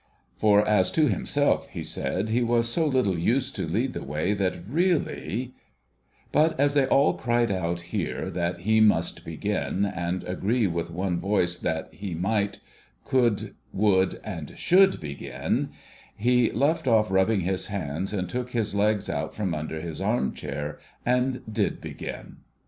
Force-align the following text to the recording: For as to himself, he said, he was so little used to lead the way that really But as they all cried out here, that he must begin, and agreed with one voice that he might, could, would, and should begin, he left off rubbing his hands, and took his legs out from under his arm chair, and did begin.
For 0.35 0.67
as 0.67 0.89
to 0.93 1.07
himself, 1.09 1.67
he 1.69 1.83
said, 1.83 2.29
he 2.29 2.41
was 2.41 2.67
so 2.67 2.87
little 2.87 3.19
used 3.19 3.55
to 3.55 3.67
lead 3.67 3.93
the 3.93 4.01
way 4.03 4.33
that 4.33 4.67
really 4.67 5.53
But 6.31 6.59
as 6.59 6.73
they 6.73 6.87
all 6.87 7.13
cried 7.13 7.51
out 7.51 7.81
here, 7.81 8.31
that 8.31 8.61
he 8.61 8.79
must 8.81 9.23
begin, 9.23 9.85
and 9.85 10.23
agreed 10.23 10.73
with 10.73 10.89
one 10.89 11.19
voice 11.19 11.55
that 11.55 11.93
he 11.93 12.15
might, 12.15 12.57
could, 13.05 13.53
would, 13.71 14.19
and 14.23 14.57
should 14.57 14.99
begin, 14.99 15.69
he 16.17 16.49
left 16.49 16.87
off 16.87 17.11
rubbing 17.11 17.41
his 17.41 17.67
hands, 17.67 18.11
and 18.11 18.27
took 18.27 18.53
his 18.53 18.73
legs 18.73 19.07
out 19.07 19.35
from 19.35 19.53
under 19.53 19.81
his 19.81 20.01
arm 20.01 20.33
chair, 20.33 20.79
and 21.05 21.43
did 21.53 21.79
begin. 21.79 22.37